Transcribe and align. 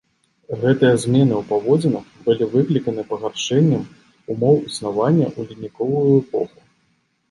Гэтыя 0.61 0.95
змены 1.03 1.33
ў 1.41 1.43
паводзінах 1.51 2.05
былі 2.29 2.49
выкліканы 2.55 3.07
пагаршэннем 3.13 3.87
умоў 4.35 4.55
існавання 4.73 5.27
ў 5.37 5.51
ледавіковую 5.51 6.13
эпоху. 6.29 6.65